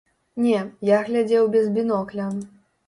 Не, 0.45 0.61
я 0.91 0.97
глядзеў 1.11 1.53
без 1.59 1.71
бінокля. 1.77 2.29